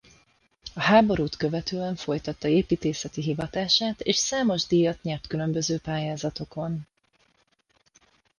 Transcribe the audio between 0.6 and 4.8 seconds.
A háborút követően folytatta építészeti hivatását és számos